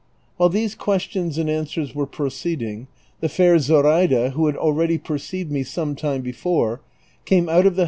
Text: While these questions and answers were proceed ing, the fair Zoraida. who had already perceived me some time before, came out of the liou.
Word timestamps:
While 0.37 0.49
these 0.49 0.73
questions 0.73 1.37
and 1.37 1.47
answers 1.47 1.93
were 1.93 2.07
proceed 2.07 2.63
ing, 2.63 2.87
the 3.19 3.29
fair 3.29 3.59
Zoraida. 3.59 4.31
who 4.31 4.47
had 4.47 4.57
already 4.57 4.97
perceived 4.97 5.51
me 5.51 5.61
some 5.61 5.93
time 5.95 6.21
before, 6.23 6.81
came 7.25 7.47
out 7.47 7.67
of 7.67 7.75
the 7.75 7.79
liou. 7.79 7.79